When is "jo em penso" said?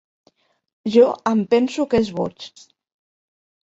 0.95-1.89